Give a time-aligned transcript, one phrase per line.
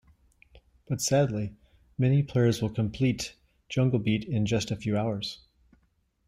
[0.87, 1.53] But sadly,
[1.95, 3.35] many players will complete
[3.69, 5.41] "Jungle Beat" in just a few hours.